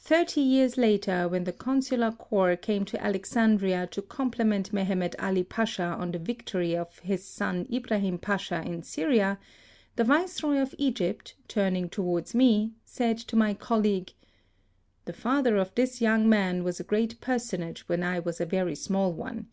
[0.00, 5.84] Thirty years later, when the consular corps came to Alexandria to compliment Mehemet Ali Pacha
[5.84, 9.38] on the victories of his son Ibrahim Pacha in Syria,
[9.94, 14.12] the Viceroy of Egypt, turning towards me, said to my col league:"
[15.04, 18.74] The father of this young man was a great personage when I was a very
[18.74, 19.46] small one.